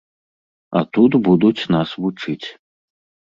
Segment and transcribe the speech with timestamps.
[0.79, 2.47] А тут будуць нас вучыць.